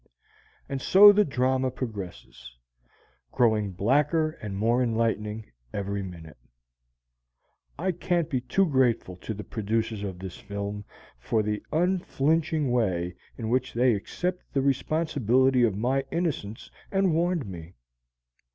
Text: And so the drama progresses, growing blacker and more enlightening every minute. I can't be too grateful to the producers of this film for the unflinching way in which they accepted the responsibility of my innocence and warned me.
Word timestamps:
And 0.67 0.81
so 0.81 1.11
the 1.11 1.23
drama 1.23 1.69
progresses, 1.69 2.55
growing 3.31 3.69
blacker 3.71 4.31
and 4.41 4.57
more 4.57 4.81
enlightening 4.81 5.51
every 5.71 6.01
minute. 6.01 6.37
I 7.77 7.91
can't 7.91 8.27
be 8.27 8.41
too 8.41 8.65
grateful 8.65 9.15
to 9.17 9.35
the 9.35 9.43
producers 9.43 10.01
of 10.01 10.17
this 10.17 10.37
film 10.39 10.85
for 11.19 11.43
the 11.43 11.61
unflinching 11.71 12.71
way 12.71 13.13
in 13.37 13.49
which 13.49 13.75
they 13.75 13.93
accepted 13.93 14.47
the 14.53 14.63
responsibility 14.63 15.61
of 15.61 15.77
my 15.77 16.03
innocence 16.09 16.71
and 16.91 17.13
warned 17.13 17.45
me. 17.45 17.75